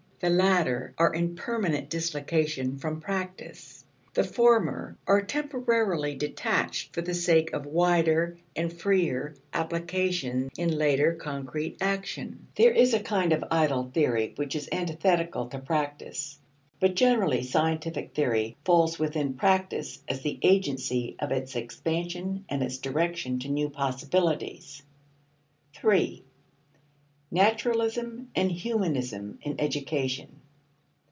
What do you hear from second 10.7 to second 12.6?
later concrete action.